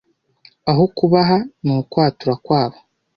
aho 0.71 0.83
kubaha 0.97 1.37
ni 1.63 1.71
ukwatura 1.81 2.33
kwabo 2.45 2.77